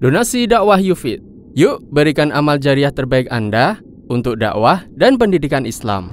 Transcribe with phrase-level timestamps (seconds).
[0.00, 1.20] Donasi dakwah Yufid.
[1.52, 6.08] Yuk berikan amal jariah terbaik Anda untuk dakwah dan pendidikan Islam.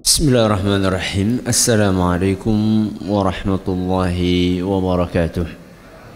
[0.00, 1.44] Bismillahirrahmanirrahim.
[1.44, 5.44] Assalamualaikum warahmatullahi wabarakatuh.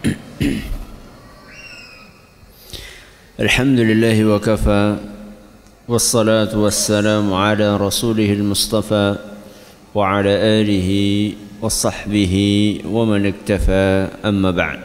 [3.45, 4.97] Alhamdulillah wa kafa
[5.85, 9.30] wassalatu wassalamu ala rasulih al-mustafa
[9.96, 10.90] وعلى آله
[11.62, 12.34] وصحبه
[12.84, 13.86] ومن اكتفى
[14.24, 14.80] أما بعد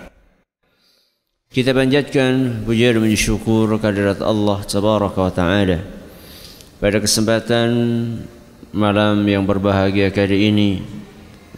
[1.52, 5.84] Kita panjatkan puja dan syukur kehadirat Allah Tabaraka wa Ta'ala
[6.80, 7.68] Pada kesempatan
[8.72, 10.80] malam yang berbahagia kali ini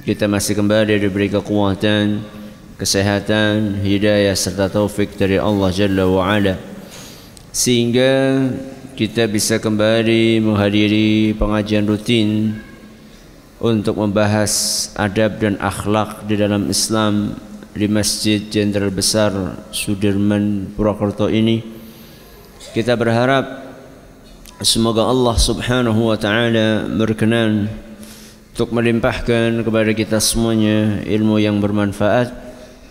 [0.02, 2.26] Kita masih kembali diberi kekuatan,
[2.82, 6.58] kesehatan, hidayah serta taufik dari Allah Jalla wa Ala
[7.54, 8.42] Sehingga
[8.98, 12.58] kita bisa kembali menghadiri pengajian rutin
[13.59, 14.53] untuk membahas
[14.95, 17.35] adab dan akhlak di dalam Islam
[17.75, 19.35] di Masjid Jenderal Besar
[19.75, 21.63] Sudirman Purwokerto ini
[22.71, 23.67] kita berharap
[24.63, 27.71] semoga Allah Subhanahu wa taala berkenan
[28.55, 32.31] untuk melimpahkan kepada kita semuanya ilmu yang bermanfaat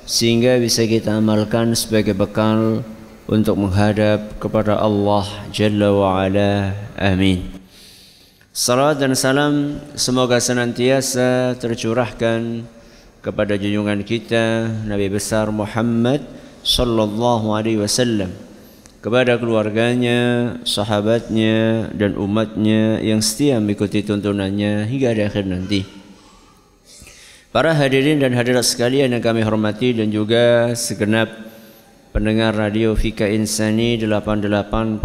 [0.07, 2.83] sehingga bisa kita amalkan sebagai bekal
[3.27, 6.71] untuk menghadap kepada Allah Jalla wa ala.
[6.95, 7.56] Amin.
[8.57, 12.65] Salam dan salam semoga senantiasa tercurahkan
[13.21, 16.25] kepada junjungan kita Nabi besar Muhammad
[16.65, 18.33] sallallahu alaihi wasallam
[18.97, 25.85] kepada keluarganya, sahabatnya dan umatnya yang setia mengikuti tuntunannya hingga di akhir nanti.
[27.53, 31.29] Para hadirin dan hadirat sekalian yang kami hormati dan juga segenap
[32.09, 34.97] pendengar radio Fika Insani 88.8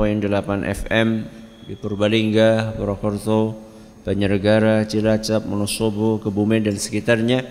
[0.89, 3.55] FM di Purbalingga, Purwokerto,
[4.03, 7.47] Banjarnegara, Cilacap, Wonosobo, Kebumen dan sekitarnya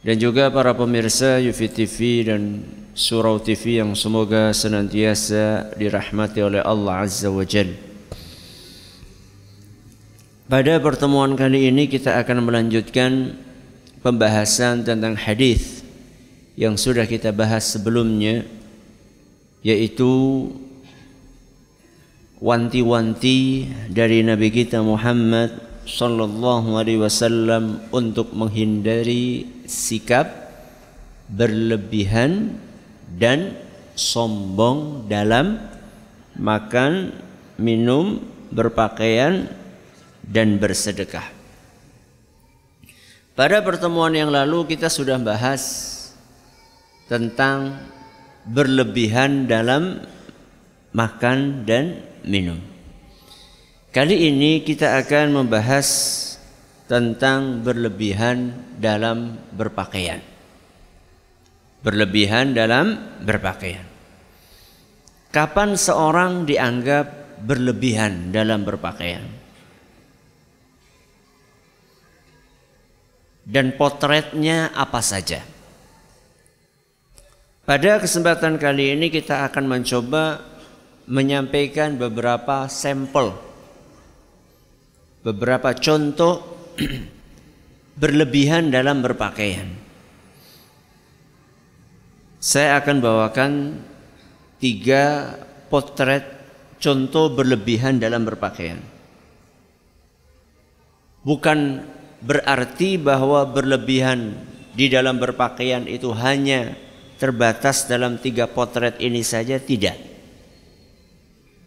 [0.00, 2.64] dan juga para pemirsa Yufi TV dan
[2.96, 7.76] Surau TV yang semoga senantiasa dirahmati oleh Allah Azza wa Jal.
[10.50, 13.38] Pada pertemuan kali ini kita akan melanjutkan
[14.00, 15.84] pembahasan tentang hadis
[16.56, 18.42] yang sudah kita bahas sebelumnya
[19.60, 20.08] yaitu
[22.40, 30.50] wanti-wanti dari Nabi kita Muhammad sallallahu alaihi wasallam untuk menghindari sikap
[31.28, 32.56] berlebihan
[33.20, 33.54] dan
[33.92, 35.60] sombong dalam
[36.40, 37.12] makan,
[37.60, 39.44] minum, berpakaian
[40.24, 41.28] dan bersedekah.
[43.36, 45.62] Pada pertemuan yang lalu kita sudah bahas
[47.04, 47.76] tentang
[48.48, 50.02] berlebihan dalam
[50.90, 52.58] makan dan minum.
[53.90, 55.88] Kali ini kita akan membahas
[56.86, 60.22] tentang berlebihan dalam berpakaian.
[61.82, 63.86] Berlebihan dalam berpakaian.
[65.30, 69.22] Kapan seorang dianggap berlebihan dalam berpakaian?
[73.46, 75.42] Dan potretnya apa saja?
[77.62, 80.49] Pada kesempatan kali ini kita akan mencoba
[81.10, 83.34] menyampaikan beberapa sampel
[85.20, 86.40] beberapa contoh
[88.00, 89.68] berlebihan dalam berpakaian.
[92.40, 93.52] Saya akan bawakan
[94.56, 95.36] tiga
[95.68, 96.24] potret
[96.80, 98.80] contoh berlebihan dalam berpakaian.
[101.20, 101.84] Bukan
[102.24, 104.40] berarti bahwa berlebihan
[104.72, 106.72] di dalam berpakaian itu hanya
[107.20, 110.09] terbatas dalam tiga potret ini saja, tidak.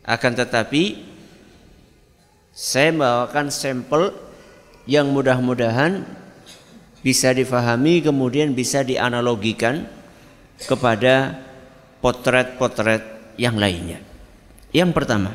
[0.03, 0.99] Akan tetapi
[2.51, 4.11] saya membawakan sampel
[4.83, 6.03] yang mudah-mudahan
[7.03, 9.87] bisa difahami kemudian bisa dianalogikan
[10.67, 11.39] kepada
[12.03, 13.03] potret-potret
[13.39, 13.99] yang lainnya.
[14.75, 15.31] Yang pertama,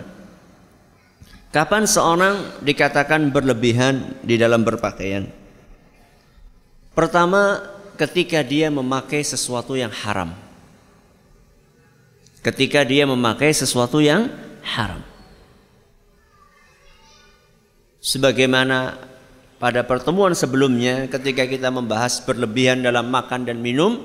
[1.53, 5.29] kapan seorang dikatakan berlebihan di dalam berpakaian?
[6.93, 7.63] Pertama,
[7.97, 10.35] ketika dia memakai sesuatu yang haram.
[12.43, 14.31] Ketika dia memakai sesuatu yang
[14.63, 15.03] haram.
[17.99, 18.97] Sebagaimana
[19.59, 24.01] pada pertemuan sebelumnya ketika kita membahas berlebihan dalam makan dan minum,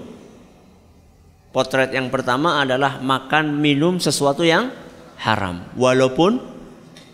[1.53, 4.73] potret yang pertama adalah makan minum sesuatu yang
[5.21, 6.41] haram walaupun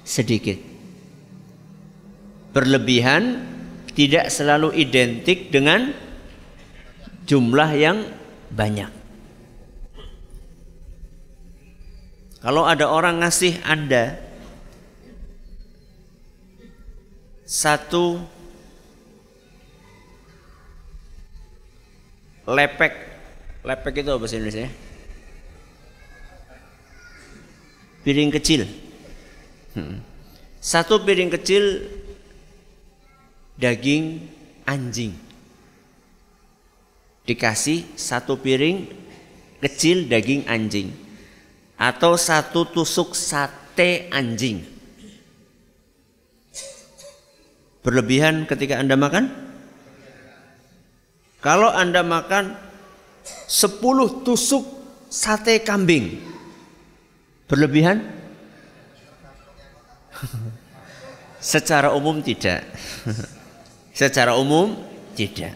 [0.07, 0.57] sedikit.
[2.56, 3.45] Berlebihan
[3.94, 5.94] tidak selalu identik dengan
[7.27, 8.07] jumlah yang
[8.50, 8.99] banyak.
[12.39, 14.15] Kalau ada orang ngasih Anda
[17.44, 18.24] satu
[22.47, 22.94] lepek
[23.68, 24.71] lepek itu apa bahasa Indonesia?
[28.07, 28.63] Piring kecil.
[29.75, 30.01] Hmm.
[30.63, 31.92] satu piring kecil
[33.59, 34.24] daging
[34.63, 35.12] anjing.
[37.27, 38.88] Dikasih satu piring
[39.59, 41.08] kecil daging anjing
[41.80, 44.62] atau satu tusuk sate anjing
[47.80, 49.50] berlebihan ketika anda makan
[51.40, 52.52] kalau Anda makan
[53.48, 54.64] 10 tusuk
[55.08, 56.20] sate kambing
[57.48, 58.04] berlebihan?
[61.40, 62.68] Secara umum tidak.
[64.00, 64.76] Secara umum
[65.16, 65.56] tidak.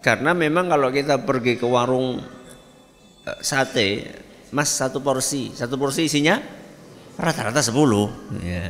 [0.00, 2.24] Karena memang kalau kita pergi ke warung
[3.28, 4.08] eh, sate,
[4.52, 6.36] mas satu porsi, satu porsi isinya
[7.16, 7.72] rata-rata 10.
[8.44, 8.68] Ya.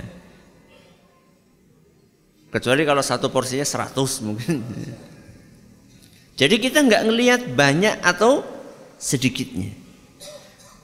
[2.52, 4.62] Kecuali kalau satu porsinya 100 mungkin.
[6.40, 8.46] Jadi kita nggak ngelihat banyak atau
[8.96, 9.74] sedikitnya.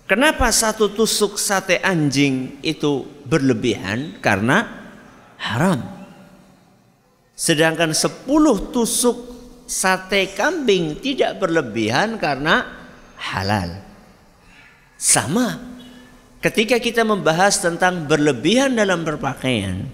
[0.09, 4.17] Kenapa satu tusuk sate anjing itu berlebihan?
[4.25, 4.65] Karena
[5.37, 5.85] haram.
[7.37, 9.29] Sedangkan sepuluh tusuk
[9.69, 12.65] sate kambing tidak berlebihan karena
[13.21, 13.88] halal.
[14.99, 15.63] Sama
[16.43, 19.87] ketika kita membahas tentang berlebihan dalam berpakaian.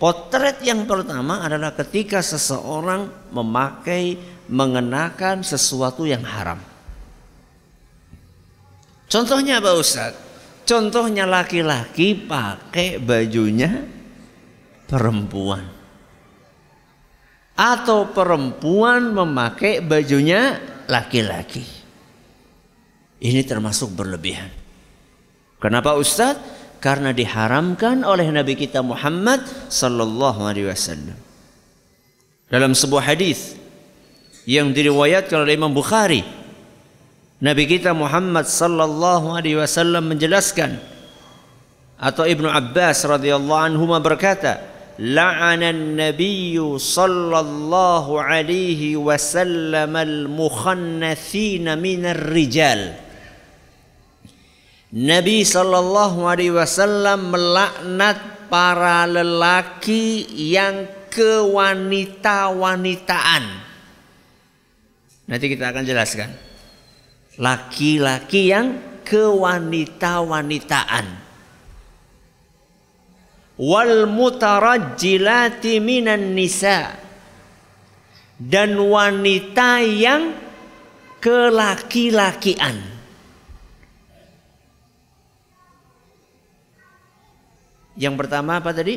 [0.00, 4.16] Potret yang pertama adalah ketika seseorang memakai
[4.48, 6.56] mengenakan sesuatu yang haram.
[9.04, 10.16] Contohnya apa Ustaz?
[10.64, 13.84] Contohnya laki-laki pakai bajunya
[14.88, 15.68] perempuan.
[17.58, 20.56] Atau perempuan memakai bajunya
[20.88, 21.79] laki-laki.
[23.20, 24.48] Ini termasuk berlebihan.
[25.60, 26.40] Kenapa Ustaz?
[26.80, 31.16] Karena diharamkan oleh Nabi kita Muhammad sallallahu alaihi wasallam.
[32.48, 33.60] Dalam sebuah hadis
[34.48, 36.24] yang diriwayatkan oleh Imam Bukhari.
[37.44, 40.80] Nabi kita Muhammad sallallahu alaihi wasallam menjelaskan
[42.00, 44.64] atau Ibnu Abbas radhiyallahu anhu berkata,
[44.96, 53.09] "La'ana an-nabiy sallallahu alaihi wasallam al-mukhannathina minar rijal."
[54.90, 63.44] Nabi sallallahu alaihi wasallam melaknat para lelaki yang kewanita-wanitaan.
[65.30, 66.34] Nanti kita akan jelaskan.
[67.38, 71.06] Laki-laki yang kewanita-wanitaan.
[73.62, 76.98] Wal mutarajjilati minan nisa.
[78.34, 80.34] Dan wanita yang
[81.22, 82.99] kelaki-lakian.
[88.00, 88.96] Yang pertama apa tadi?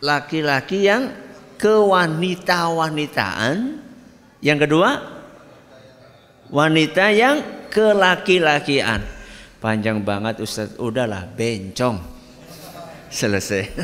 [0.00, 1.12] Laki-laki yang
[1.60, 3.82] kewanita-wanitaan
[4.42, 4.98] yang kedua,
[6.50, 9.06] wanita yang kelaki-lakian.
[9.62, 12.02] Panjang banget Ustaz, udahlah bencong.
[13.06, 13.70] Selesai.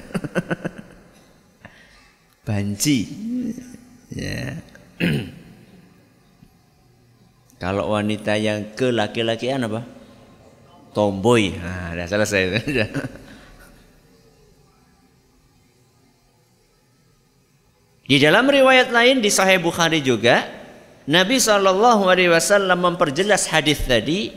[2.49, 2.99] Banci.
[4.11, 4.59] Ya.
[7.63, 9.87] Kalau wanita yang kelaki-lakian apa?
[10.99, 11.55] Tomboy.
[11.55, 12.43] Nah, udah selesai.
[18.09, 20.43] Di dalam riwayat lain di Sahih Bukhari juga
[21.07, 24.33] Nabi sallallahu alaihi wasallam memperjelas hadis tadi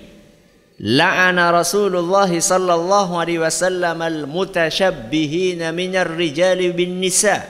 [0.76, 7.48] la'ana Rasulullah sallallahu alaihi wasallam al-mutasyabbihina minar rijali bin nisa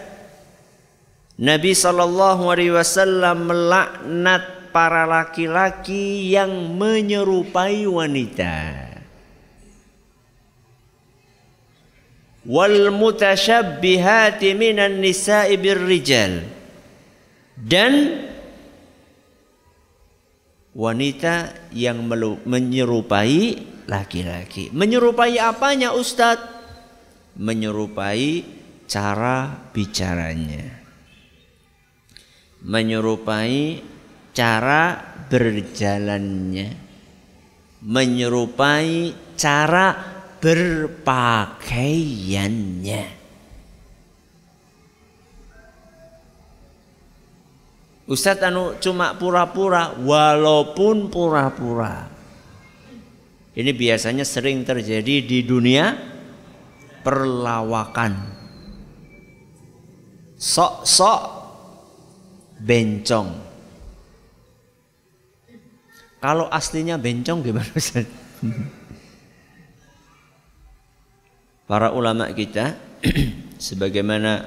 [1.42, 8.91] Nabi sallallahu alaihi wasallam melaknat para laki-laki yang menyerupai wanita
[12.46, 16.42] wal mutasyabbihati minan nisa'i birrijal
[17.58, 18.26] dan
[20.72, 22.02] wanita yang
[22.48, 24.72] menyerupai laki-laki.
[24.72, 26.64] Menyerupai apanya Ustadz?
[27.36, 28.44] Menyerupai
[28.88, 30.68] cara bicaranya.
[32.64, 33.84] Menyerupai
[34.32, 36.70] cara berjalannya.
[37.82, 40.11] Menyerupai cara
[40.42, 43.22] berpakaiannya.
[48.12, 52.12] Ustadz anu cuma pura-pura walaupun pura-pura.
[53.56, 55.96] Ini biasanya sering terjadi di dunia
[57.06, 58.14] perlawakan.
[60.36, 61.22] Sok-sok
[62.60, 63.30] bencong.
[66.22, 68.06] Kalau aslinya bencong gimana Ustaz?
[71.72, 72.76] para ulama kita
[73.72, 74.44] sebagaimana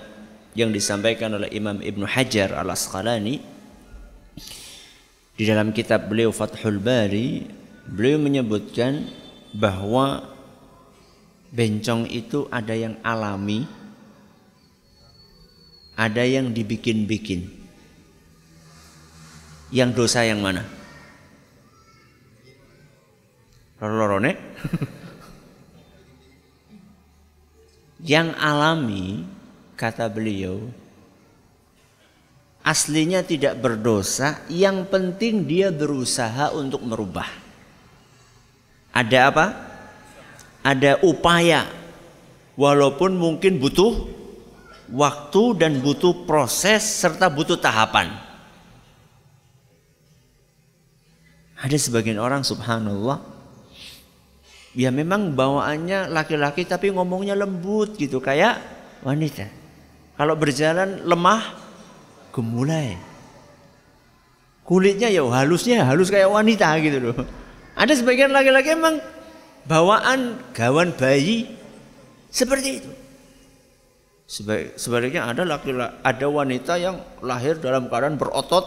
[0.53, 3.41] yang disampaikan oleh Imam Ibn Hajar Al-Asqalani
[5.33, 7.49] di dalam kitab beliau Fathul Bari
[7.89, 9.09] beliau menyebutkan
[9.57, 10.21] bahwa
[11.49, 13.65] bencong itu ada yang alami
[15.97, 17.49] ada yang dibikin-bikin.
[19.73, 20.67] Yang dosa yang mana?
[23.81, 24.37] Lorone
[28.05, 29.25] yang alami
[29.81, 30.61] kata beliau
[32.65, 37.29] aslinya tidak berdosa yang penting dia berusaha untuk merubah.
[38.89, 39.47] Ada apa?
[40.65, 41.69] Ada upaya.
[42.57, 44.09] Walaupun mungkin butuh
[44.89, 48.15] waktu dan butuh proses serta butuh tahapan.
[51.61, 53.34] Ada sebagian orang subhanallah
[54.75, 58.59] ya memang bawaannya laki-laki tapi ngomongnya lembut gitu kayak
[59.07, 59.47] wanita.
[60.15, 61.43] Kalau berjalan lemah
[62.35, 62.99] gemulai.
[64.65, 67.17] Kulitnya ya halusnya halus kayak wanita gitu loh.
[67.79, 68.99] Ada sebagian laki-laki emang
[69.67, 71.53] bawaan gawan bayi
[72.31, 72.91] seperti itu.
[74.75, 78.67] Sebaliknya ada laki-laki ada wanita yang lahir dalam keadaan berotot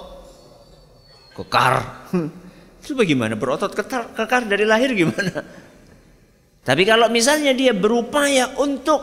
[1.33, 1.81] kekar.
[2.85, 3.33] Itu bagaimana?
[3.33, 5.43] Berotot kekar, kekar dari lahir gimana?
[6.67, 8.99] Tapi kalau misalnya dia berupaya untuk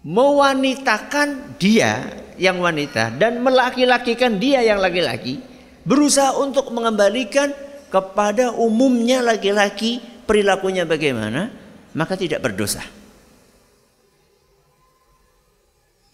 [0.00, 2.00] mewanitakan dia
[2.40, 5.36] yang wanita dan melaki-lakikan dia yang laki-laki,
[5.84, 7.52] berusaha untuk mengembalikan
[7.92, 11.52] kepada umumnya laki-laki perilakunya bagaimana,
[11.92, 12.80] maka tidak berdosa.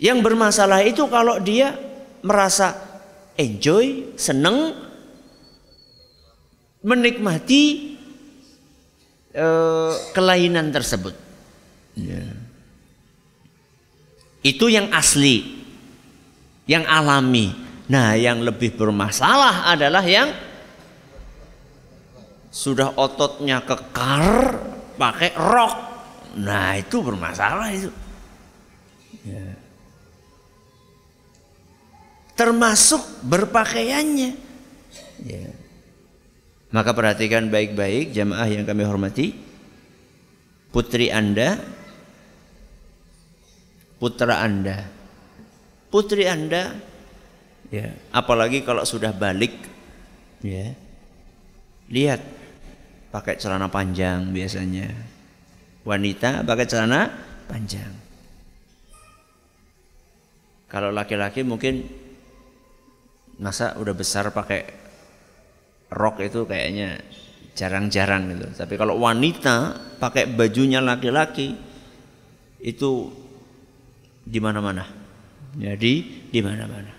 [0.03, 1.71] Yang bermasalah itu kalau dia
[2.27, 2.75] merasa
[3.39, 4.75] enjoy, senang,
[6.83, 7.96] menikmati
[9.37, 11.13] Eh, kelainan tersebut.
[11.93, 12.25] Ya.
[14.41, 15.61] Itu yang asli,
[16.65, 17.53] yang alami.
[17.93, 20.33] Nah, yang lebih bermasalah adalah yang
[22.49, 24.57] sudah ototnya kekar
[24.97, 25.77] pakai rok.
[26.41, 27.93] Nah, itu bermasalah itu.
[29.21, 29.53] Ya.
[32.33, 34.31] Termasuk berpakaiannya.
[35.29, 35.56] Ya.
[36.75, 39.27] Maka perhatikan baik-baik jamaah yang kami hormati.
[40.75, 41.57] Putri Anda,
[43.97, 44.85] putra Anda,
[45.89, 46.77] putri Anda,
[47.73, 49.57] ya, apalagi kalau sudah balik,
[50.45, 50.77] ya,
[51.89, 52.21] lihat
[53.09, 54.93] pakai celana panjang biasanya,
[55.89, 57.09] wanita pakai celana
[57.49, 57.95] panjang.
[60.69, 61.89] Kalau laki-laki mungkin
[63.41, 64.86] masa udah besar pakai
[65.91, 66.99] rok itu kayaknya
[67.57, 68.47] jarang-jarang gitu.
[68.53, 71.57] Tapi kalau wanita pakai bajunya laki-laki
[72.61, 72.91] itu
[74.27, 74.85] di mana-mana.
[75.57, 76.93] Jadi di mana-mana.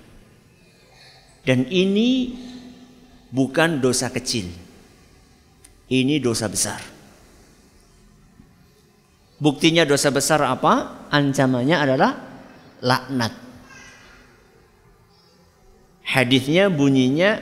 [1.46, 2.34] Dan ini
[3.32, 4.50] bukan dosa kecil.
[5.88, 6.82] Ini dosa besar.
[9.38, 11.06] Buktinya dosa besar apa?
[11.14, 12.12] Ancamannya adalah
[12.82, 13.34] laknat.
[16.08, 17.38] Hadisnya bunyinya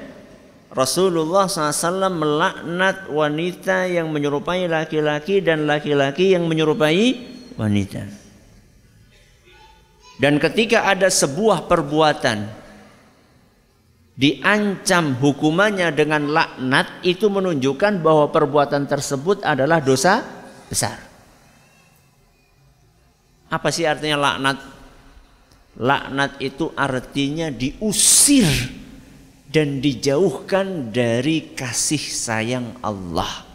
[0.76, 7.16] Rasulullah SAW melaknat wanita yang menyerupai laki-laki dan laki-laki yang menyerupai
[7.56, 8.04] wanita.
[10.20, 12.52] Dan ketika ada sebuah perbuatan
[14.20, 20.28] diancam hukumannya dengan laknat itu menunjukkan bahwa perbuatan tersebut adalah dosa
[20.68, 21.00] besar.
[23.48, 24.60] Apa sih artinya laknat?
[25.80, 28.48] Laknat itu artinya diusir
[29.56, 33.48] dan dijauhkan dari kasih sayang Allah.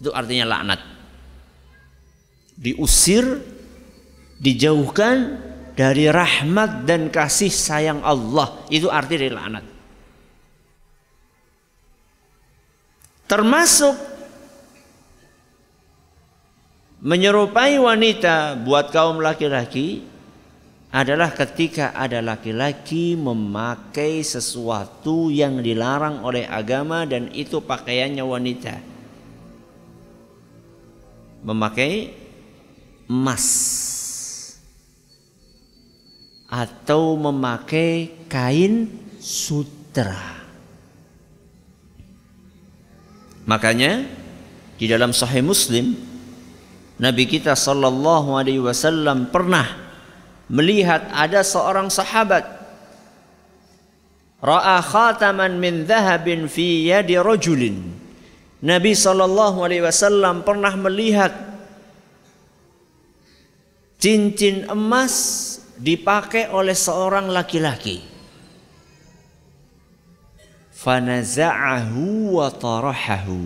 [0.00, 0.80] Itu artinya laknat.
[2.56, 3.44] Diusir,
[4.40, 5.36] dijauhkan
[5.76, 8.56] dari rahmat dan kasih sayang Allah.
[8.72, 9.64] Itu arti dari laknat.
[13.28, 13.94] Termasuk
[17.04, 20.15] menyerupai wanita buat kaum laki-laki
[20.96, 28.80] adalah ketika ada laki-laki memakai sesuatu yang dilarang oleh agama dan itu pakaiannya wanita.
[31.44, 32.16] Memakai
[33.12, 33.44] emas
[36.48, 38.88] atau memakai kain
[39.20, 40.48] sutra.
[43.44, 44.00] Makanya
[44.80, 45.92] di dalam Sahih Muslim
[46.96, 49.85] Nabi kita sallallahu alaihi wasallam pernah
[50.46, 52.46] melihat ada seorang sahabat
[54.38, 57.96] ra'a khataman min dhahabin fi yadi rajulin
[58.62, 61.30] Nabi sallallahu alaihi wasallam pernah melihat
[64.00, 65.14] cincin emas
[65.76, 68.00] dipakai oleh seorang laki-laki.
[70.72, 73.40] Fanaza'ahu wa tarahahu.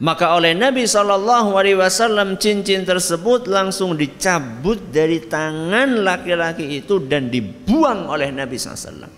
[0.00, 7.28] Maka oleh Nabi Shallallahu Alaihi Wasallam cincin tersebut langsung dicabut dari tangan laki-laki itu dan
[7.28, 9.12] dibuang oleh Nabi SAW.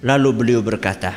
[0.00, 1.12] Lalu beliau berkata,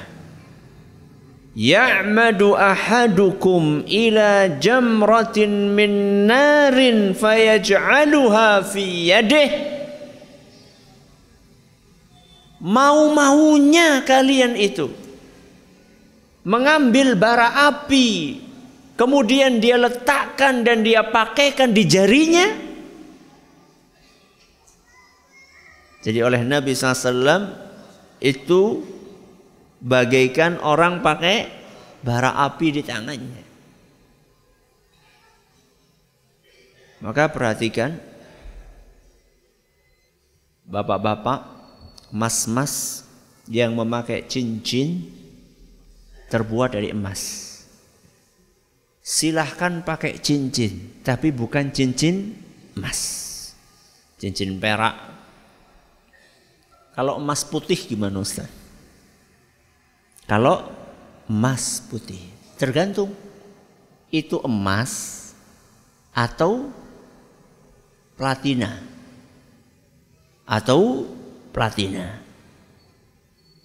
[1.56, 8.84] Ya'madu ahadukum ila jamratin min narin fayaj'aluha fi
[9.16, 9.77] yadih
[12.62, 14.90] mau-maunya kalian itu
[16.48, 18.42] mengambil bara api
[18.98, 22.48] kemudian dia letakkan dan dia pakaikan di jarinya.
[26.02, 27.52] Jadi oleh Nabi SAW
[28.18, 28.82] itu
[29.78, 31.52] bagaikan orang pakai
[32.02, 33.44] bara api di tangannya.
[36.98, 37.94] Maka perhatikan
[40.66, 41.57] bapak-bapak
[42.12, 43.04] mas-mas
[43.48, 45.08] yang memakai cincin
[46.28, 47.46] terbuat dari emas.
[49.00, 52.36] Silahkan pakai cincin, tapi bukan cincin
[52.76, 53.00] emas.
[54.20, 54.96] Cincin perak.
[56.92, 58.50] Kalau emas putih gimana Ustaz?
[60.28, 60.68] Kalau
[61.32, 62.20] emas putih,
[62.60, 63.16] tergantung
[64.12, 65.24] itu emas
[66.12, 66.68] atau
[68.20, 68.82] platina
[70.44, 71.06] atau
[71.58, 72.22] platina.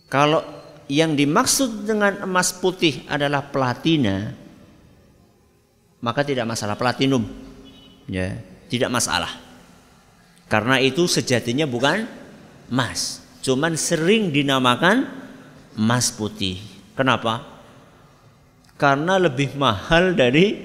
[0.09, 0.41] Kalau
[0.89, 4.33] yang dimaksud dengan emas putih adalah platina,
[6.01, 7.21] maka tidak masalah platinum.
[8.09, 8.41] Ya,
[8.73, 9.29] tidak masalah.
[10.49, 12.09] Karena itu sejatinya bukan
[12.73, 15.09] emas, cuman sering dinamakan
[15.77, 16.61] emas putih.
[16.97, 17.45] Kenapa?
[18.77, 20.61] Karena lebih mahal dari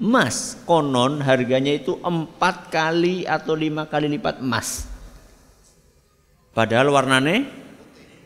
[0.00, 0.56] emas.
[0.64, 4.87] Konon harganya itu empat kali atau lima kali lipat emas.
[6.58, 7.46] Padahal warnanya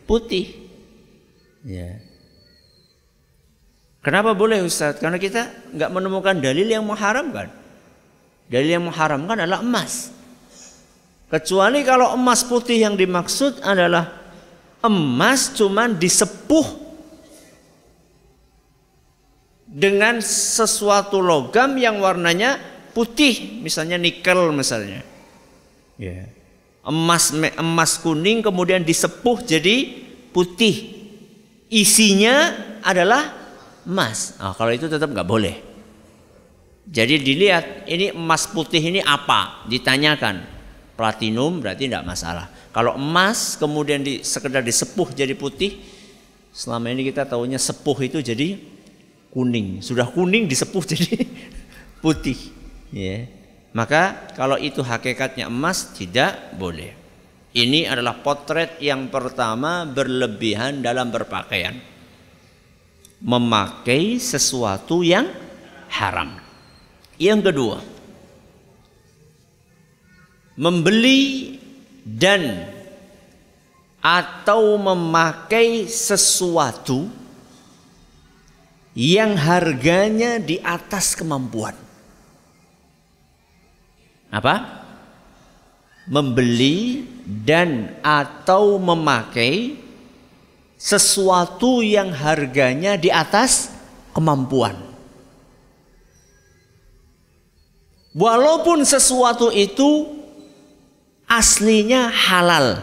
[0.09, 0.57] putih.
[1.69, 2.01] Ya.
[4.01, 4.97] Kenapa boleh Ustaz?
[4.97, 7.53] Karena kita nggak menemukan dalil yang mengharamkan.
[8.49, 10.17] Dalil yang mengharamkan adalah emas.
[11.29, 14.17] Kecuali kalau emas putih yang dimaksud adalah
[14.81, 16.65] emas cuman disepuh
[19.69, 22.57] dengan sesuatu logam yang warnanya
[22.97, 25.05] putih, misalnya nikel misalnya.
[26.01, 26.42] Yeah
[26.83, 30.03] emas emas kuning kemudian disepuh jadi
[30.35, 31.03] putih.
[31.73, 32.53] Isinya
[32.85, 33.33] adalah
[33.89, 34.37] emas.
[34.37, 35.57] Nah, kalau itu tetap nggak boleh.
[36.83, 39.65] Jadi dilihat ini emas putih ini apa?
[39.71, 40.51] Ditanyakan.
[40.93, 42.53] Platinum berarti tidak masalah.
[42.75, 45.81] Kalau emas kemudian di, sekedar disepuh jadi putih
[46.53, 48.61] selama ini kita tahunya sepuh itu jadi
[49.33, 49.81] kuning.
[49.81, 51.25] Sudah kuning disepuh jadi
[52.05, 52.37] putih.
[52.93, 53.01] Ya.
[53.01, 53.42] yeah.
[53.73, 56.93] Maka kalau itu hakikatnya emas tidak boleh.
[57.53, 61.77] Ini adalah potret yang pertama berlebihan dalam berpakaian.
[63.21, 65.29] Memakai sesuatu yang
[65.89, 66.37] haram.
[67.17, 67.79] Yang kedua,
[70.57, 71.57] membeli
[72.05, 72.67] dan
[74.03, 77.07] atau memakai sesuatu
[78.97, 81.82] yang harganya di atas kemampuan
[84.33, 84.81] apa?
[86.09, 89.77] Membeli dan atau memakai
[90.81, 93.71] sesuatu yang harganya di atas
[94.17, 94.75] kemampuan.
[98.17, 100.11] Walaupun sesuatu itu
[101.31, 102.83] aslinya halal.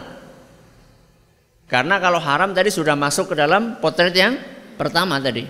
[1.70, 4.34] Karena kalau haram tadi sudah masuk ke dalam potret yang
[4.74, 5.46] pertama tadi.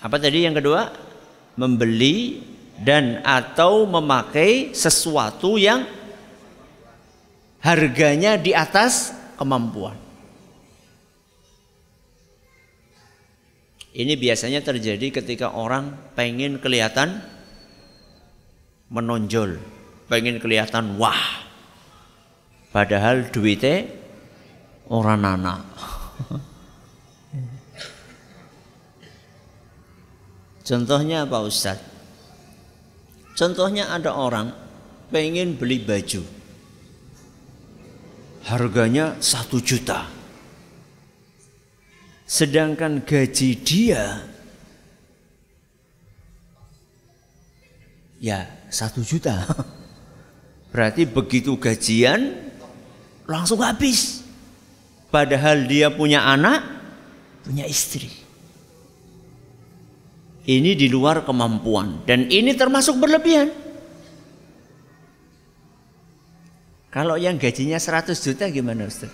[0.00, 1.07] Apa tadi yang kedua?
[1.58, 2.38] Membeli
[2.78, 5.82] dan atau memakai sesuatu yang
[7.58, 9.98] harganya di atas kemampuan.
[13.90, 17.18] Ini biasanya terjadi ketika orang pengen kelihatan
[18.94, 19.58] menonjol,
[20.06, 21.42] pengen kelihatan wah.
[22.70, 23.90] Padahal duitnya
[24.86, 25.62] orang anak.
[30.68, 31.80] Contohnya apa Ustaz?
[33.32, 34.52] Contohnya ada orang
[35.08, 36.20] pengen beli baju.
[38.44, 40.04] Harganya satu juta.
[42.28, 44.20] Sedangkan gaji dia
[48.20, 49.48] ya satu juta.
[50.76, 52.36] Berarti begitu gajian
[53.24, 54.20] langsung habis.
[55.08, 56.60] Padahal dia punya anak
[57.40, 58.12] punya istri.
[60.48, 63.52] Ini di luar kemampuan dan ini termasuk berlebihan.
[66.88, 69.12] Kalau yang gajinya 100 juta gimana Ustaz?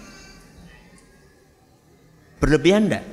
[2.39, 3.05] Berlebihan enggak?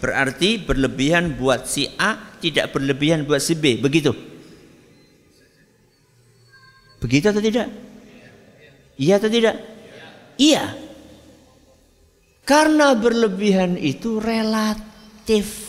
[0.00, 3.76] Berarti berlebihan buat si A, tidak berlebihan buat si B.
[3.76, 4.16] Begitu?
[6.96, 7.68] Begitu atau tidak?
[8.96, 9.56] Iya atau tidak?
[10.40, 10.64] Iya.
[12.48, 15.67] Karena berlebihan itu relatif.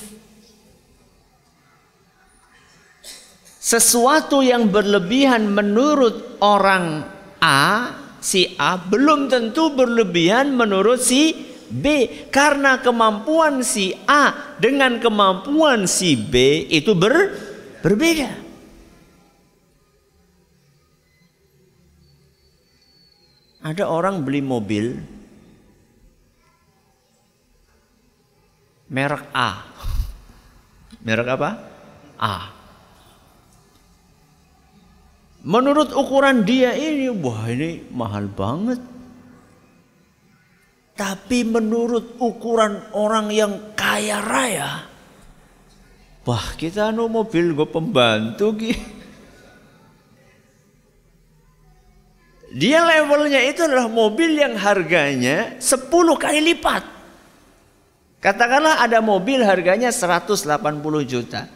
[3.60, 7.04] Sesuatu yang berlebihan menurut orang
[7.44, 7.92] A,
[8.24, 11.36] si A belum tentu berlebihan menurut si
[11.68, 17.36] B karena kemampuan si A dengan kemampuan si B itu ber,
[17.84, 18.32] berbeda.
[23.60, 24.96] Ada orang beli mobil
[28.88, 29.68] merek A.
[31.04, 31.50] Merek apa?
[32.16, 32.59] A.
[35.40, 38.80] Menurut ukuran dia ini, wah ini mahal banget.
[41.00, 44.84] Tapi menurut ukuran orang yang kaya raya,
[46.28, 48.74] wah kita anu mobil gue pembantu ki.
[52.50, 55.88] Dia levelnya itu adalah mobil yang harganya 10
[56.20, 56.84] kali lipat.
[58.20, 60.44] Katakanlah ada mobil harganya 180
[61.08, 61.48] juta.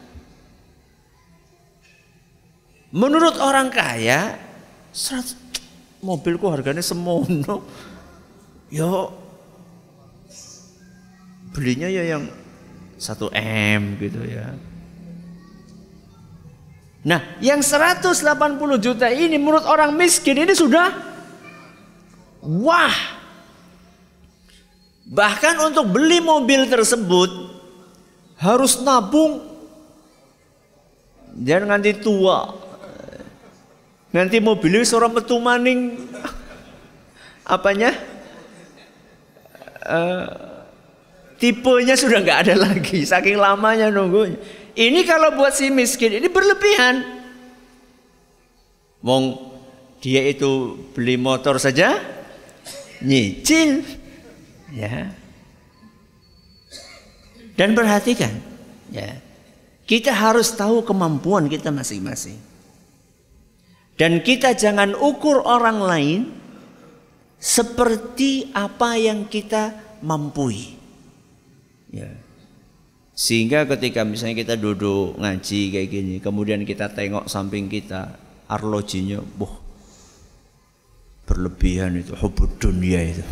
[2.93, 4.37] Menurut orang kaya,
[4.93, 5.33] 100,
[6.05, 7.65] mobilku harganya semono.
[8.69, 9.09] Yo
[11.53, 12.29] belinya ya yang
[13.01, 13.33] 1
[13.73, 14.53] M gitu ya.
[17.03, 18.15] Nah, yang 180
[18.79, 20.93] juta ini menurut orang miskin ini sudah
[22.39, 22.95] wah.
[25.03, 27.29] Bahkan untuk beli mobil tersebut
[28.39, 29.43] harus nabung
[31.43, 32.62] jangan nanti tua.
[34.13, 35.97] Nanti mobilnya seorang metu maning.
[37.43, 37.91] Apanya?
[39.83, 40.29] Uh,
[41.41, 43.03] tipenya sudah nggak ada lagi.
[43.03, 44.39] Saking lamanya nunggunya
[44.73, 47.05] ini kalau buat si miskin ini berlebihan.
[49.05, 49.53] Wong
[50.01, 52.01] dia itu beli motor saja
[53.05, 53.85] nyicil.
[54.73, 55.13] Ya.
[57.53, 58.33] Dan perhatikan
[58.89, 59.21] ya.
[59.85, 62.52] Kita harus tahu kemampuan kita masing-masing
[63.93, 66.21] dan kita jangan ukur orang lain
[67.37, 70.79] seperti apa yang kita mampui.
[71.93, 72.09] Ya.
[73.13, 78.17] Sehingga ketika misalnya kita duduk ngaji kayak gini, kemudian kita tengok samping kita,
[78.49, 79.61] arlojinya, boh,
[81.29, 83.21] berlebihan itu, hubud dunia itu.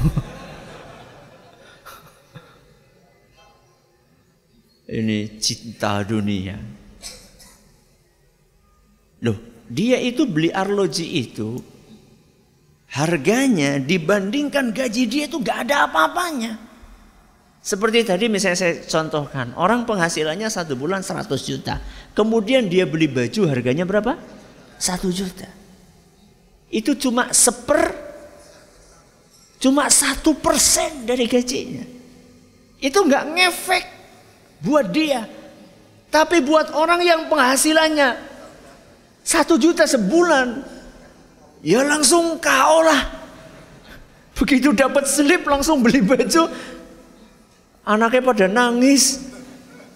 [5.02, 6.62] Ini cinta dunia.
[9.26, 11.63] Loh, dia itu beli arloji itu
[12.91, 16.60] harganya dibandingkan gaji dia itu gak ada apa-apanya.
[17.62, 21.77] Seperti tadi misalnya saya contohkan, orang penghasilannya satu bulan 100 juta.
[22.12, 24.17] Kemudian dia beli baju harganya berapa?
[24.81, 25.45] Satu juta.
[26.73, 27.93] Itu cuma seper,
[29.62, 31.86] cuma satu persen dari gajinya.
[32.81, 33.86] Itu nggak ngefek
[34.65, 35.29] buat dia.
[36.10, 38.31] Tapi buat orang yang penghasilannya
[39.32, 40.60] satu juta sebulan,
[41.63, 43.24] ya langsung kau lah.
[44.36, 46.50] Begitu dapat slip langsung beli baju
[47.82, 49.32] Anaknya pada nangis.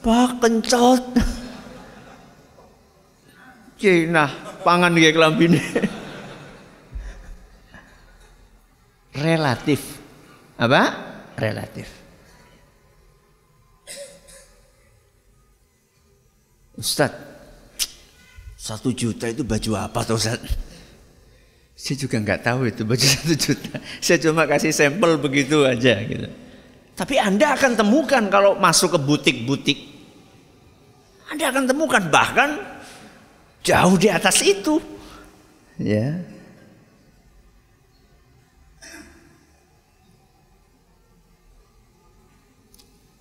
[0.01, 1.03] Pak kencot.
[4.09, 4.29] Nah,
[4.65, 5.61] pangan kayak kelambine.
[9.13, 9.81] Relatif.
[10.57, 10.81] Apa?
[11.37, 11.89] Relatif.
[16.75, 17.13] Ustad,
[18.65, 20.41] satu juta itu baju apa tuh Ustad?
[21.77, 23.77] Saya juga nggak tahu itu baju satu juta.
[24.01, 26.25] Saya cuma kasih sampel begitu aja gitu.
[26.97, 29.79] Tapi Anda akan temukan kalau masuk ke butik-butik.
[31.29, 32.57] Anda akan temukan bahkan
[33.61, 34.81] jauh di atas itu.
[35.77, 36.25] Ya.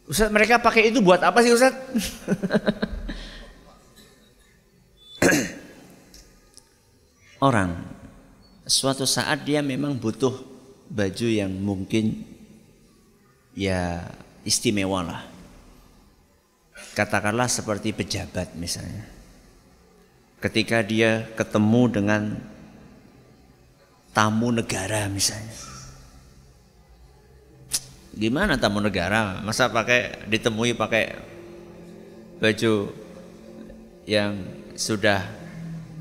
[0.09, 1.76] Ustaz mereka pakai itu buat apa sih Ustaz?
[7.48, 7.94] Orang
[8.64, 10.32] suatu saat dia memang butuh
[10.88, 12.24] baju yang mungkin
[13.56, 14.04] ya
[14.44, 15.22] istimewa lah.
[16.94, 19.08] Katakanlah seperti pejabat misalnya.
[20.38, 22.22] Ketika dia ketemu dengan
[24.14, 25.56] tamu negara misalnya.
[28.14, 29.42] Gimana tamu negara?
[29.42, 31.18] Masa pakai ditemui pakai
[32.38, 32.94] baju
[34.06, 34.38] yang
[34.74, 35.22] sudah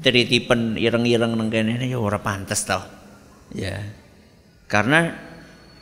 [0.04, 2.84] teritipen ireng-ireng ini ya ora pantas tau.
[3.56, 3.80] Ya.
[4.68, 5.14] Karena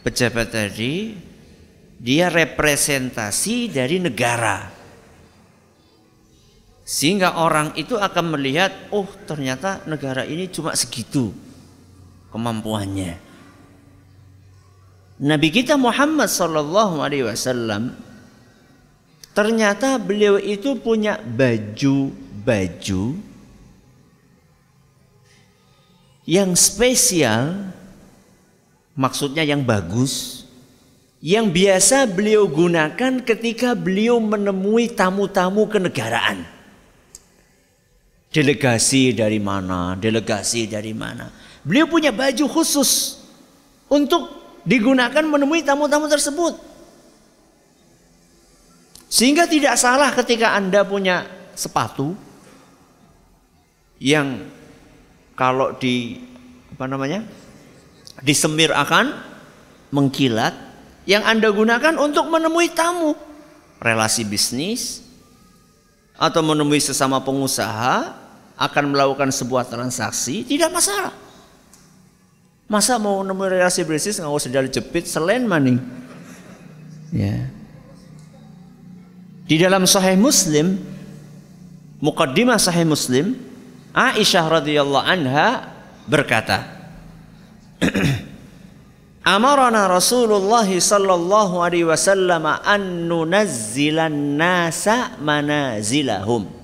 [0.05, 1.15] pejabat tadi
[1.97, 4.69] dia representasi dari negara.
[6.81, 11.31] Sehingga orang itu akan melihat, oh ternyata negara ini cuma segitu
[12.33, 13.15] kemampuannya.
[15.21, 17.93] Nabi kita Muhammad Sallallahu Alaihi Wasallam
[19.37, 21.21] ternyata beliau itu punya
[22.41, 23.21] baju-baju
[26.25, 27.73] yang spesial,
[28.97, 30.45] maksudnya yang bagus,
[31.21, 36.45] yang biasa beliau gunakan ketika beliau menemui tamu-tamu kenegaraan.
[38.31, 41.27] Delegasi dari mana, delegasi dari mana.
[41.67, 43.19] Beliau punya baju khusus
[43.91, 44.31] untuk
[44.63, 46.55] digunakan menemui tamu-tamu tersebut.
[49.11, 52.15] Sehingga tidak salah ketika Anda punya sepatu
[54.01, 54.49] yang
[55.37, 56.17] kalau di
[56.73, 57.21] apa namanya?
[58.21, 59.17] disemir akan
[59.89, 60.53] mengkilat
[61.09, 63.17] yang Anda gunakan untuk menemui tamu,
[63.81, 65.01] relasi bisnis
[66.13, 68.13] atau menemui sesama pengusaha
[68.61, 71.13] akan melakukan sebuah transaksi tidak masalah.
[72.69, 75.81] Masa mau nemu relasi bisnis nggak usah dari jepit selain maning.
[77.09, 77.49] Ya.
[79.49, 80.77] Di dalam Sahih Muslim,
[81.99, 83.50] mukaddimah Sahih Muslim,
[83.91, 85.67] Aisyah radhiyallahu anha
[86.07, 86.63] berkata,
[89.21, 96.61] Amarana Rasulullah sallallahu alaihi wasallam an nunazzilan nasa manazilahum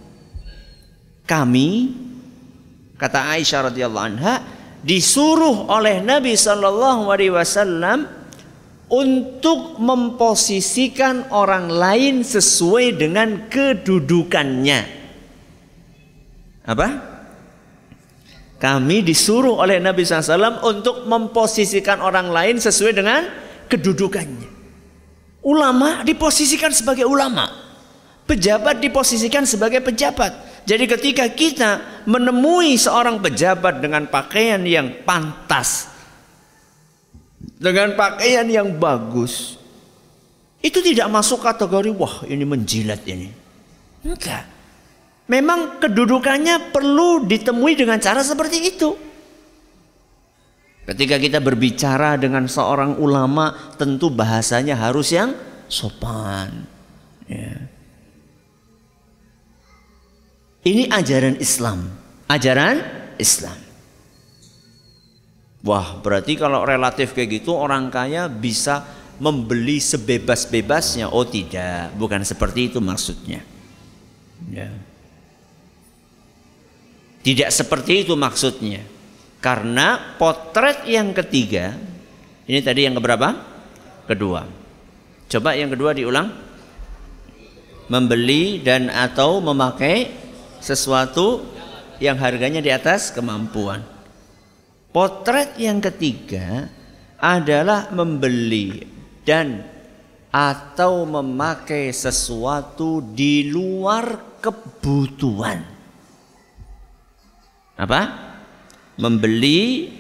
[1.28, 1.92] kami
[2.96, 4.42] kata Aisyah radhiyallahu anha
[4.82, 8.08] disuruh oleh Nabi sallallahu alaihi wasallam
[8.88, 14.82] untuk memposisikan orang lain sesuai dengan kedudukannya.
[16.64, 17.17] Apa?
[18.58, 23.22] Kami disuruh oleh Nabi SAW untuk memposisikan orang lain sesuai dengan
[23.70, 24.50] kedudukannya.
[25.46, 27.46] Ulama diposisikan sebagai ulama.
[28.26, 30.66] Pejabat diposisikan sebagai pejabat.
[30.68, 35.88] Jadi ketika kita menemui seorang pejabat dengan pakaian yang pantas,
[37.40, 39.56] dengan pakaian yang bagus,
[40.60, 43.32] itu tidak masuk kategori wah ini menjilat ini.
[44.04, 44.57] Enggak.
[45.28, 48.96] Memang kedudukannya perlu ditemui dengan cara seperti itu.
[50.88, 55.36] Ketika kita berbicara dengan seorang ulama, tentu bahasanya harus yang
[55.68, 56.64] sopan.
[57.28, 57.60] Ya.
[60.64, 61.92] Ini ajaran Islam.
[62.32, 62.80] Ajaran
[63.20, 63.60] Islam.
[65.68, 68.88] Wah, berarti kalau relatif kayak gitu orang kaya bisa
[69.20, 71.12] membeli sebebas-bebasnya.
[71.12, 73.44] Oh tidak, bukan seperti itu maksudnya.
[74.48, 74.72] Ya.
[77.28, 78.80] Tidak seperti itu maksudnya.
[79.44, 81.76] Karena potret yang ketiga,
[82.48, 83.36] ini tadi yang keberapa?
[84.08, 84.48] Kedua.
[85.28, 86.32] Coba yang kedua diulang.
[87.92, 90.08] Membeli dan atau memakai
[90.64, 91.44] sesuatu
[92.00, 93.84] yang harganya di atas kemampuan.
[94.96, 96.72] Potret yang ketiga
[97.20, 98.88] adalah membeli
[99.28, 99.68] dan
[100.32, 105.77] atau memakai sesuatu di luar kebutuhan.
[107.78, 108.02] Apa?
[108.98, 109.94] Membeli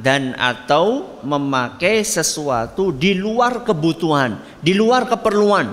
[0.00, 5.66] dan atau memakai sesuatu di luar kebutuhan, di luar keperluan.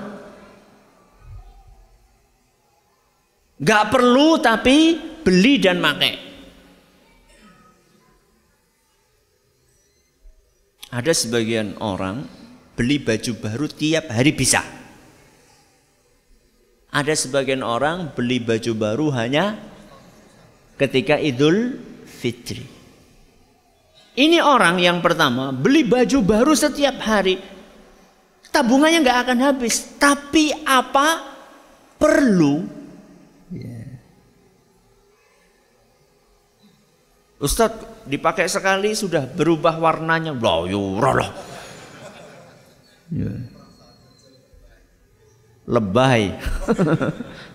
[3.59, 6.15] Gak perlu tapi beli dan pakai.
[10.89, 12.25] Ada sebagian orang
[12.73, 14.65] beli baju baru tiap hari bisa.
[16.89, 19.59] Ada sebagian orang beli baju baru hanya
[20.79, 21.75] ketika Idul
[22.07, 22.63] Fitri.
[24.15, 27.39] Ini orang yang pertama beli baju baru setiap hari.
[28.49, 29.99] Tabungannya nggak akan habis.
[29.99, 31.23] Tapi apa
[31.99, 32.79] perlu
[33.49, 33.89] Yeah.
[37.41, 40.37] Ustadz dipakai sekali sudah berubah warnanya.
[40.37, 41.31] Loh, yurah loh.
[43.09, 43.41] Yeah.
[45.65, 46.23] Lebay.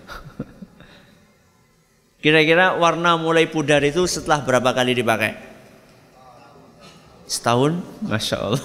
[2.24, 5.36] Kira-kira warna mulai pudar itu setelah berapa kali dipakai?
[7.28, 7.84] Setahun?
[8.00, 8.64] Masya Allah.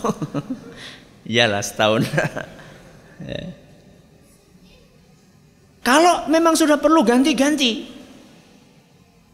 [1.28, 2.08] Iyalah setahun.
[3.28, 3.44] ya.
[5.84, 7.84] Kalau memang sudah perlu ganti-ganti.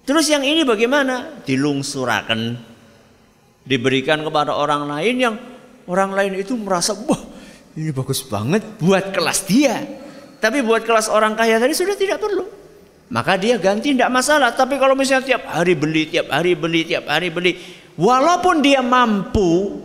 [0.10, 1.46] Terus yang ini bagaimana?
[1.46, 2.58] Dilungsurakan.
[3.62, 5.36] Diberikan kepada orang lain yang
[5.86, 7.22] orang lain itu merasa, wah
[7.78, 9.86] Ini bagus banget buat kelas dia.
[10.42, 12.65] Tapi buat kelas orang kaya tadi sudah tidak perlu.
[13.06, 14.54] Maka dia ganti tidak masalah.
[14.58, 17.54] Tapi kalau misalnya tiap hari beli, tiap hari beli, tiap hari beli.
[17.96, 19.82] Walaupun dia mampu.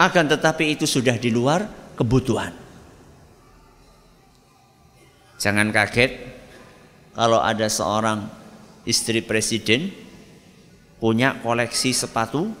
[0.00, 2.56] Akan tetapi itu sudah di luar kebutuhan.
[5.40, 6.12] Jangan kaget
[7.16, 8.28] kalau ada seorang
[8.84, 9.92] istri presiden
[11.00, 12.52] punya koleksi sepatu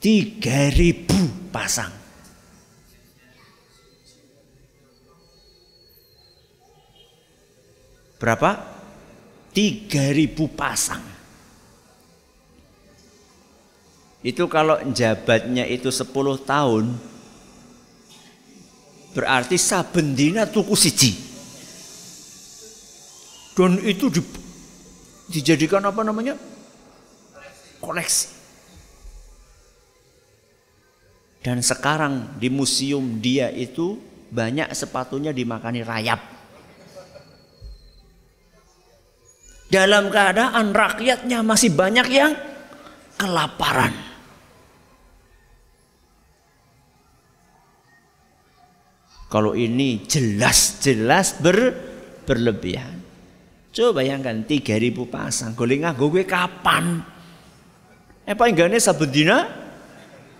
[0.00, 1.99] 3000 pasang.
[8.20, 8.60] Berapa?
[9.56, 11.02] 3000 pasang.
[14.20, 16.12] Itu kalau jabatnya itu 10
[16.44, 16.84] tahun
[19.16, 21.12] berarti saben dina tuku siji.
[23.56, 24.22] Dan itu di,
[25.32, 26.36] dijadikan apa namanya?
[27.80, 28.28] koleksi.
[31.40, 33.96] Dan sekarang di museum dia itu
[34.28, 36.39] banyak sepatunya dimakani rayap.
[39.70, 42.34] Dalam keadaan rakyatnya masih banyak yang
[43.14, 43.94] kelaparan.
[49.30, 51.70] Kalau ini jelas-jelas ber,
[52.26, 52.98] berlebihan.
[53.70, 55.54] Coba bayangkan 3000 pasang.
[55.54, 57.06] Golek nganggo kapan?
[58.26, 59.46] Eh enggaknya sabedina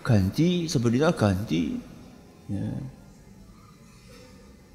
[0.03, 1.79] ganti, sabedina ganti.
[2.51, 2.67] Ya.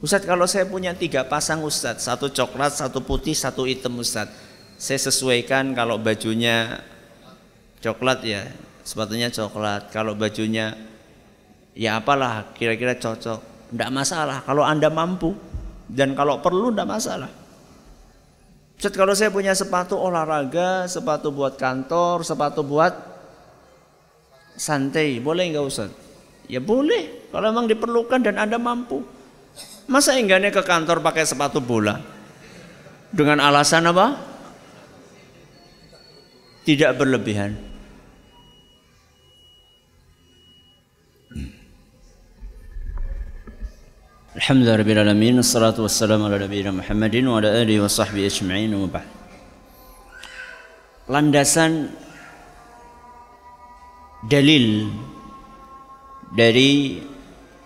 [0.01, 4.29] Ustaz kalau saya punya tiga pasang Ustaz, satu coklat, satu putih, satu hitam Ustaz.
[4.77, 6.85] Saya sesuaikan kalau bajunya
[7.81, 8.45] coklat ya,
[8.85, 9.89] sepatunya coklat.
[9.89, 10.77] Kalau bajunya
[11.73, 13.73] ya apalah kira-kira cocok.
[13.73, 15.33] Tidak masalah kalau Anda mampu
[15.89, 17.31] dan kalau perlu tidak masalah.
[18.77, 22.93] Ustaz kalau saya punya sepatu olahraga, sepatu buat kantor, sepatu buat
[24.53, 25.89] santai, boleh nggak Ustaz?
[26.47, 29.01] Ya boleh, kalau memang diperlukan dan Anda mampu.
[29.89, 31.97] Masa enggaknya ke kantor pakai sepatu bola?
[33.09, 34.36] Dengan alasan apa?
[36.67, 37.55] Tidak berlebihan.
[44.35, 48.91] Alhamdulillah rabbil alamin wassalatu wassalamu ala nabiyina Muhammadin wa ala alihi wa sahbihi ajma'in wa
[48.91, 49.07] ba'd.
[51.07, 51.95] Landasan
[54.27, 54.91] dalil
[56.35, 56.99] dari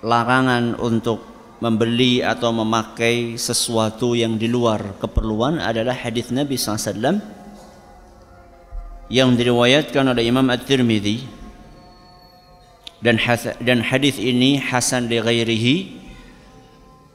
[0.04, 1.24] larangan untuk
[1.64, 7.39] membeli atau memakai sesuatu yang di luar keperluan adalah hadis Nabi SAW
[9.10, 11.26] yang diriwayatkan oleh Imam At-Tirmidzi
[13.02, 13.18] dan
[13.58, 15.76] dan hadis ini hasan li ghairihi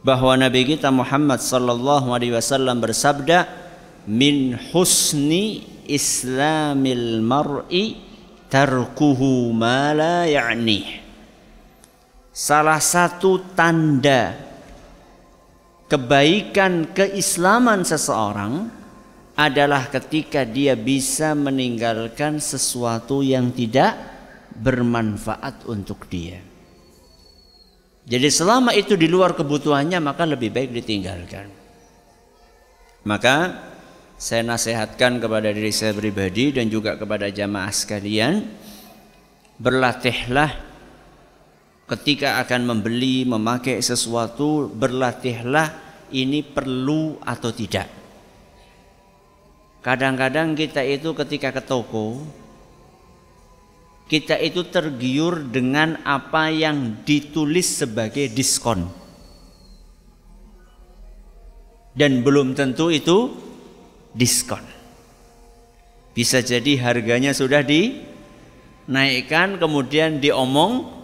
[0.05, 3.49] bahwa Nabi kita Muhammad sallallahu alaihi wasallam bersabda
[4.05, 7.97] min husni islamil mar'i
[8.51, 11.01] tarkuhu ma la ya'ni.
[12.36, 14.36] Salah satu tanda
[15.88, 18.67] kebaikan keislaman seseorang
[19.35, 23.99] adalah ketika dia bisa meninggalkan sesuatu yang tidak
[24.55, 26.39] bermanfaat untuk dia.
[28.07, 31.51] Jadi selama itu di luar kebutuhannya maka lebih baik ditinggalkan.
[33.03, 33.35] Maka
[34.15, 38.47] saya nasihatkan kepada diri saya pribadi dan juga kepada jamaah sekalian
[39.59, 40.51] berlatihlah
[41.91, 45.75] ketika akan membeli memakai sesuatu berlatihlah
[46.15, 48.04] ini perlu atau tidak.
[49.85, 52.25] Kadang-kadang kita itu ketika ke toko
[54.05, 58.85] kita itu tergiur dengan apa yang ditulis sebagai diskon.
[61.93, 63.33] Dan belum tentu itu
[64.13, 64.61] diskon.
[66.13, 70.97] Bisa jadi harganya sudah dinaikkan kemudian diomong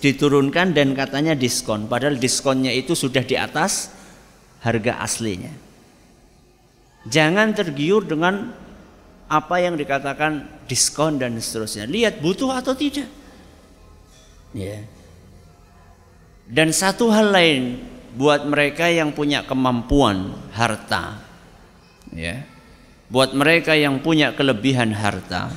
[0.00, 3.92] diturunkan dan katanya diskon padahal diskonnya itu sudah di atas
[4.64, 5.67] harga aslinya.
[7.06, 8.50] Jangan tergiur dengan
[9.28, 11.84] apa yang dikatakan diskon dan seterusnya.
[11.84, 13.06] Lihat butuh atau tidak.
[14.56, 14.82] Ya.
[16.48, 17.62] Dan satu hal lain
[18.16, 21.20] buat mereka yang punya kemampuan harta.
[22.10, 22.48] Ya.
[23.12, 25.52] Buat mereka yang punya kelebihan harta.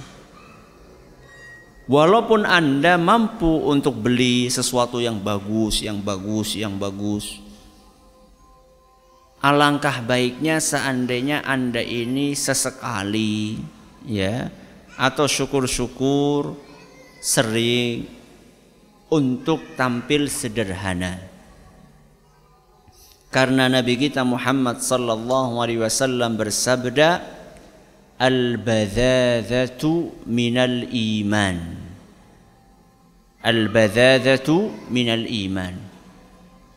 [1.91, 7.43] Walaupun Anda mampu untuk beli sesuatu yang bagus, yang bagus, yang bagus,
[9.41, 13.57] Alangkah baiknya seandainya Anda ini sesekali
[14.05, 14.53] ya
[14.93, 16.53] atau syukur-syukur
[17.17, 18.05] sering
[19.09, 21.17] untuk tampil sederhana.
[23.33, 27.25] Karena Nabi kita Muhammad sallallahu alaihi wasallam bersabda
[28.21, 31.81] al-badzadzatu minal iman.
[33.41, 35.73] Al-badadatu minal iman.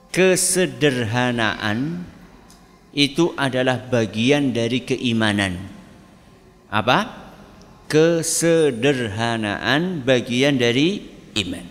[0.08, 2.08] Kesederhanaan
[2.94, 5.58] itu adalah bagian dari keimanan.
[6.70, 7.26] Apa?
[7.90, 11.02] Kesederhanaan bagian dari
[11.34, 11.66] iman.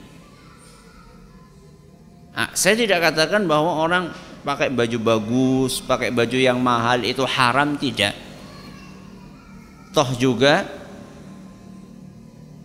[2.34, 4.12] Nah, saya tidak katakan bahwa orang
[4.44, 8.14] pakai baju bagus, pakai baju yang mahal itu haram tidak.
[9.96, 10.68] Toh juga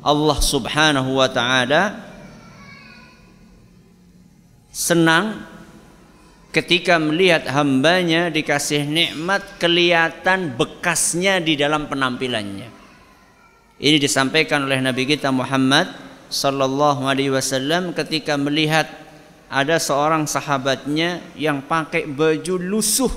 [0.03, 2.01] Allah Subhanahu wa taala
[4.73, 5.45] senang
[6.59, 12.67] ketika melihat hambanya dikasih nikmat kelihatan bekasnya di dalam penampilannya.
[13.79, 15.87] Ini disampaikan oleh Nabi kita Muhammad
[16.27, 18.91] sallallahu alaihi wasallam ketika melihat
[19.47, 23.13] ada seorang sahabatnya yang pakai baju lusuh.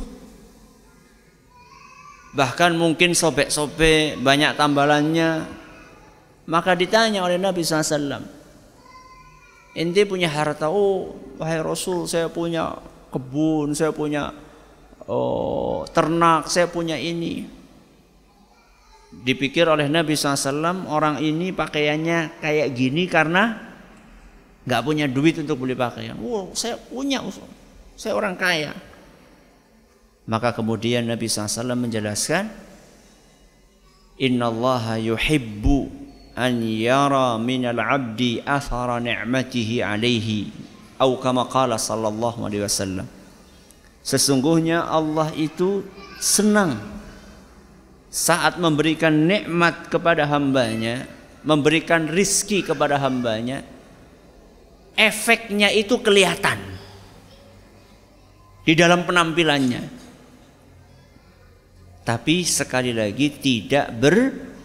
[2.37, 5.59] Bahkan mungkin sobek-sobek banyak tambalannya.
[6.45, 8.21] Maka ditanya oleh Nabi SAW
[9.71, 12.75] Ente punya harta, oh wahai Rasul saya punya
[13.11, 14.31] kebun, saya punya
[15.05, 17.45] oh, ternak, saya punya ini.
[19.11, 23.59] Dipikir oleh Nabi SAW orang ini pakaiannya kayak gini karena
[24.63, 26.15] nggak punya duit untuk beli pakaian.
[26.23, 27.19] Oh saya punya,
[27.99, 28.71] saya orang kaya.
[30.31, 32.47] Maka kemudian Nabi SAW menjelaskan,
[34.21, 35.91] Inna Allah yuhibbu
[36.39, 40.70] an yara minal abdi athara ni'matihi alaihi
[41.01, 43.09] atau kama qala sallallahu alaihi wasallam
[44.05, 45.81] sesungguhnya Allah itu
[46.21, 46.77] senang
[48.13, 51.09] saat memberikan nikmat kepada hambanya
[51.41, 53.65] memberikan rizki kepada hambanya
[54.93, 56.61] efeknya itu kelihatan
[58.61, 59.81] di dalam penampilannya
[62.05, 64.17] tapi sekali lagi tidak ber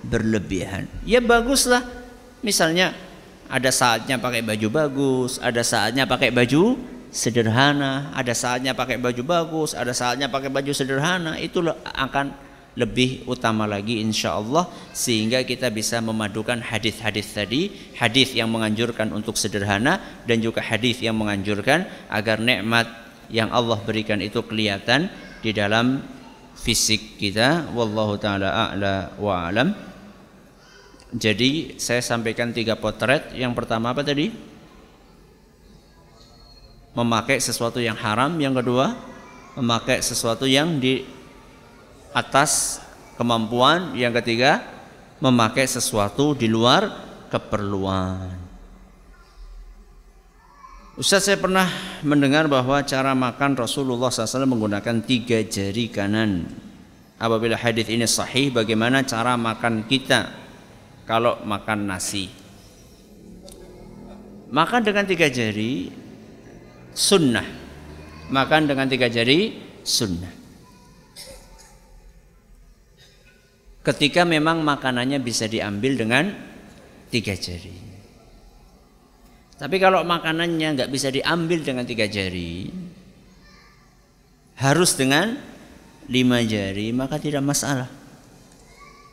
[0.06, 0.86] berlebihan.
[1.02, 1.82] Ya baguslah.
[2.40, 2.94] Misalnya
[3.46, 6.78] ada saatnya pakai baju bagus, ada saatnya pakai baju
[7.14, 11.38] sederhana, ada saatnya pakai baju bagus, ada saatnya pakai baju sederhana.
[11.38, 18.52] Itu akan lebih utama lagi insya Allah sehingga kita bisa memadukan hadis-hadis tadi hadis yang
[18.52, 19.96] menganjurkan untuk sederhana
[20.28, 22.84] dan juga hadis yang menganjurkan agar nikmat
[23.32, 25.08] yang Allah berikan itu kelihatan
[25.40, 26.04] di dalam
[26.52, 29.72] fisik kita wallahu taala a'la wa alam
[31.14, 33.30] jadi saya sampaikan tiga potret.
[33.30, 34.34] Yang pertama apa tadi?
[36.98, 38.34] Memakai sesuatu yang haram.
[38.42, 38.86] Yang kedua,
[39.54, 41.06] memakai sesuatu yang di
[42.10, 42.82] atas
[43.14, 43.94] kemampuan.
[43.94, 44.66] Yang ketiga,
[45.22, 46.90] memakai sesuatu di luar
[47.30, 48.48] keperluan.
[50.96, 51.68] Ustaz saya pernah
[52.00, 56.48] mendengar bahwa cara makan Rasulullah SAW menggunakan tiga jari kanan.
[57.20, 60.45] Apabila hadis ini sahih, bagaimana cara makan kita?
[61.06, 62.28] Kalau makan nasi.
[64.50, 65.90] Makan dengan tiga jari
[66.90, 67.46] sunnah.
[68.26, 69.54] Makan dengan tiga jari
[69.86, 70.34] sunnah.
[73.86, 76.34] Ketika memang makanannya bisa diambil dengan
[77.06, 77.86] tiga jari.
[79.56, 82.68] Tapi kalau makanannya nggak bisa diambil dengan tiga jari,
[84.58, 85.38] harus dengan
[86.10, 87.88] lima jari, maka tidak masalah.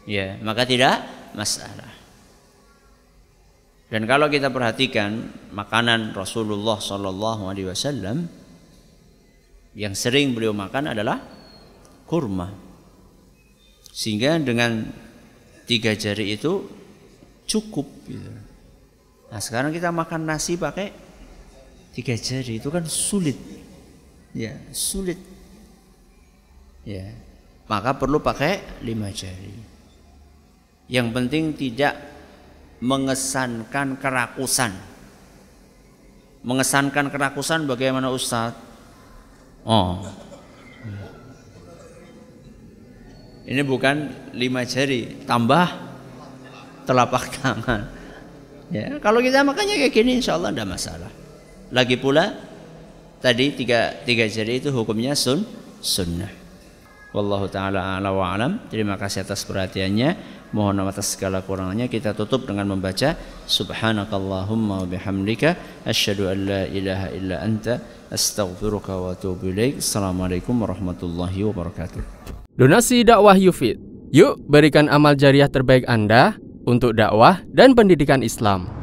[0.04, 1.00] Ya, maka tidak
[1.36, 1.92] masalah.
[3.94, 8.26] Dan kalau kita perhatikan makanan Rasulullah Sallallahu Alaihi Wasallam
[9.78, 11.22] yang sering beliau makan adalah
[12.10, 12.50] kurma.
[13.94, 14.90] Sehingga dengan
[15.70, 16.66] tiga jari itu
[17.46, 17.86] cukup.
[18.10, 18.32] Gitu.
[19.30, 20.90] Nah sekarang kita makan nasi pakai
[21.94, 23.38] tiga jari itu kan sulit,
[24.34, 25.22] ya sulit.
[26.84, 27.14] Ya,
[27.70, 29.73] maka perlu pakai lima jari.
[30.92, 31.96] Yang penting tidak
[32.84, 34.72] mengesankan kerakusan.
[36.44, 38.60] Mengesankan kerakusan bagaimana Ustadz?
[39.64, 40.04] Oh.
[43.44, 45.68] Ini bukan lima jari, tambah
[46.88, 47.82] telapak tangan.
[48.72, 51.12] Ya, kalau kita makannya kayak gini insya Allah tidak masalah.
[51.72, 52.32] Lagi pula
[53.20, 55.44] tadi tiga, tiga jari itu hukumnya sun
[55.84, 56.32] sunnah.
[57.12, 58.34] Wallahu taala ala wa.
[58.72, 60.42] Terima kasih atas perhatiannya.
[60.54, 63.18] Mohon atas segala kurangannya kita tutup dengan membaca
[63.50, 67.82] Subhanakallahumma wa bihamdika asyhadu an la ilaha illa anta
[68.14, 69.82] astaghfiruka wa atubu ilaik.
[69.82, 72.02] Assalamualaikum warahmatullahi wabarakatuh.
[72.54, 73.82] Donasi dakwah Yufid.
[74.14, 76.38] Yuk berikan amal jariah terbaik Anda
[76.70, 78.83] untuk dakwah dan pendidikan Islam.